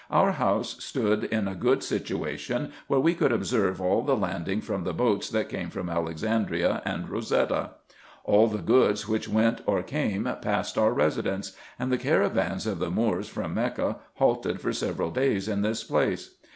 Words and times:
Our 0.09 0.31
house 0.31 0.83
stood 0.83 1.25
in 1.25 1.47
a 1.47 1.53
good 1.53 1.83
situation, 1.83 2.71
where 2.87 2.99
we 2.99 3.13
could 3.13 3.31
observe 3.31 3.79
all 3.79 4.01
the 4.01 4.15
landing 4.17 4.59
from 4.59 4.83
the 4.83 4.95
boats 4.95 5.29
that 5.29 5.47
came 5.47 5.69
from 5.69 5.89
Alex 5.89 6.23
andria 6.23 6.81
and 6.85 7.07
Kosetta. 7.07 7.73
All 8.23 8.47
the 8.47 8.63
goods 8.63 9.07
which 9.07 9.29
went 9.29 9.61
or 9.67 9.83
came 9.83 10.27
passed 10.41 10.75
our 10.75 10.91
residence; 10.91 11.55
and 11.77 11.91
the 11.91 11.99
caravans 11.99 12.65
of 12.65 12.79
the 12.79 12.89
Moors 12.89 13.29
from 13.29 13.53
Mecca 13.53 13.97
halted 14.15 14.59
for 14.59 14.73
several 14.73 15.11
days 15.11 15.47
in 15.47 15.61
this 15.61 15.83
place. 15.83 16.31